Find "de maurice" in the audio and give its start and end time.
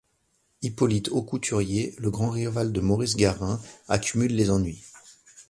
2.71-3.15